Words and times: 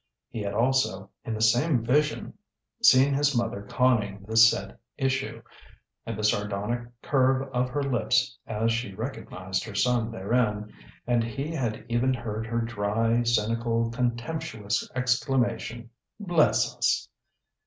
He 0.29 0.41
had 0.41 0.55
also, 0.55 1.11
in 1.23 1.35
the 1.35 1.43
same 1.43 1.85
vision, 1.85 2.33
seen 2.81 3.13
his 3.13 3.37
mother 3.37 3.61
conning 3.61 4.23
the 4.27 4.35
said 4.35 4.79
issue, 4.97 5.43
and 6.07 6.17
the 6.17 6.23
sardonic 6.23 6.87
curve 7.03 7.47
of 7.53 7.69
her 7.69 7.83
lips 7.83 8.35
as 8.47 8.71
she 8.71 8.95
recognised 8.95 9.63
her 9.63 9.75
son 9.75 10.09
therein, 10.09 10.73
and 11.05 11.23
he 11.23 11.51
had 11.53 11.85
even 11.87 12.15
heard 12.15 12.47
her 12.47 12.61
dry, 12.61 13.21
cynical, 13.21 13.91
contemptuous 13.91 14.89
exclamation: 14.95 15.91
"Bless 16.19 16.75
us!" 16.75 17.07